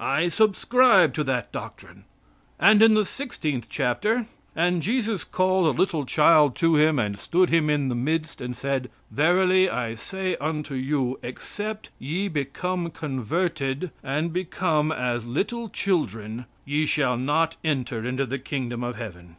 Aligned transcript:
I 0.00 0.28
subscribe 0.30 1.12
to 1.12 1.24
that 1.24 1.52
doctrine. 1.52 2.06
And 2.58 2.80
in 2.82 2.94
the 2.94 3.04
sixteenth 3.04 3.66
chapter: 3.68 4.26
"And 4.54 4.80
Jesus 4.80 5.22
called 5.22 5.66
a 5.66 5.78
little 5.78 6.06
child 6.06 6.56
to 6.56 6.76
Him 6.76 6.98
and 6.98 7.18
stood 7.18 7.50
him 7.50 7.68
in 7.68 7.88
the 7.90 7.94
midst, 7.94 8.40
and 8.40 8.56
said: 8.56 8.90
'Verily, 9.10 9.68
I 9.68 9.94
say 9.94 10.34
unto 10.36 10.76
you, 10.76 11.20
except 11.22 11.90
ye 11.98 12.26
become 12.28 12.90
converted, 12.90 13.90
and 14.02 14.32
become 14.32 14.92
as 14.92 15.26
little 15.26 15.68
children, 15.68 16.46
ye 16.64 16.86
shall 16.86 17.18
not 17.18 17.56
enter 17.62 18.02
into 18.02 18.24
the 18.24 18.38
Kingdom 18.38 18.82
of 18.82 18.96
Heaven.'" 18.96 19.36